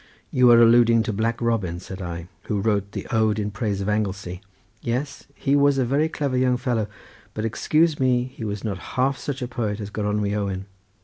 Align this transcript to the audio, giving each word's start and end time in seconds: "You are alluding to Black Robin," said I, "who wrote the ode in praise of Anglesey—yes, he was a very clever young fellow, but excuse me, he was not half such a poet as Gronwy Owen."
"You 0.31 0.49
are 0.49 0.59
alluding 0.59 1.03
to 1.03 1.13
Black 1.13 1.39
Robin," 1.39 1.79
said 1.79 2.01
I, 2.01 2.27
"who 2.45 2.59
wrote 2.59 2.93
the 2.93 3.05
ode 3.11 3.37
in 3.37 3.51
praise 3.51 3.81
of 3.81 3.87
Anglesey—yes, 3.89 5.25
he 5.35 5.55
was 5.55 5.77
a 5.77 5.85
very 5.85 6.09
clever 6.09 6.35
young 6.37 6.57
fellow, 6.57 6.87
but 7.35 7.45
excuse 7.45 7.99
me, 7.99 8.23
he 8.23 8.43
was 8.43 8.63
not 8.63 8.79
half 8.97 9.19
such 9.19 9.43
a 9.43 9.47
poet 9.47 9.79
as 9.79 9.91
Gronwy 9.91 10.33
Owen." 10.35 10.65